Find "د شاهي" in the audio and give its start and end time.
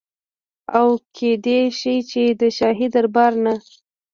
2.39-2.87